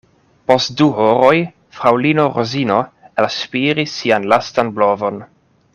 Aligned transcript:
Post 0.51 0.71
du 0.79 0.87
horoj 1.01 1.35
fraŭlino 1.81 2.25
Rozino 2.39 2.79
elspiris 3.25 3.95
sian 4.01 4.27
lastan 4.35 4.73
blovon. 4.81 5.25